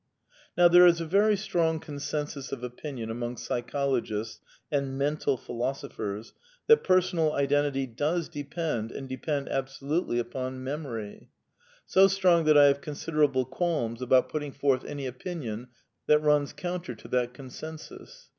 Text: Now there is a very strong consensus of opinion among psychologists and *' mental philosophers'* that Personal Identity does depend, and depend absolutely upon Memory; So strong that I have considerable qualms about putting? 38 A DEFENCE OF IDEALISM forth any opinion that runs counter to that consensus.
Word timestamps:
Now 0.57 0.67
there 0.67 0.87
is 0.87 0.99
a 0.99 1.05
very 1.05 1.35
strong 1.37 1.79
consensus 1.79 2.51
of 2.51 2.63
opinion 2.63 3.11
among 3.11 3.37
psychologists 3.37 4.39
and 4.71 4.97
*' 4.97 4.97
mental 4.97 5.37
philosophers'* 5.37 6.33
that 6.65 6.83
Personal 6.83 7.33
Identity 7.33 7.85
does 7.85 8.27
depend, 8.27 8.91
and 8.91 9.07
depend 9.07 9.47
absolutely 9.49 10.17
upon 10.17 10.63
Memory; 10.63 11.29
So 11.85 12.07
strong 12.07 12.45
that 12.45 12.57
I 12.57 12.65
have 12.65 12.81
considerable 12.81 13.45
qualms 13.45 14.01
about 14.01 14.27
putting? 14.29 14.51
38 14.51 14.57
A 14.57 14.59
DEFENCE 14.59 14.73
OF 14.73 14.85
IDEALISM 15.13 15.17
forth 15.19 15.27
any 15.29 15.35
opinion 15.45 15.67
that 16.07 16.21
runs 16.23 16.53
counter 16.53 16.95
to 16.95 17.07
that 17.09 17.35
consensus. 17.35 18.29